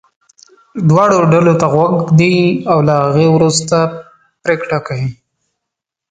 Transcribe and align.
دواړو 0.89 1.17
ډلو 1.33 1.53
ته 1.61 1.65
غوږ 1.73 1.91
ږدي 2.09 2.35
او 2.71 2.77
له 2.87 2.93
هغې 3.03 3.27
وروسته 3.35 3.75
پرېکړه 4.43 4.77
کوي. 4.87 5.09